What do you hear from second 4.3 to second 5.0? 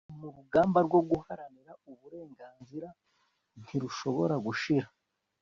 gushira